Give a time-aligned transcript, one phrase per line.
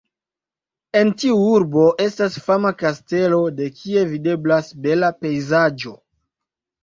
[0.99, 5.93] En tiu urbo estas fama kastelo de kie videblas bela pejzaĝo.